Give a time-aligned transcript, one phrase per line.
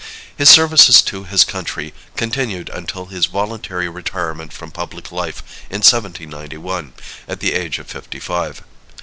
[0.35, 6.93] His services to his country continued until his voluntary retirement from public life in 1791,
[7.27, 8.63] at the age of fifty five.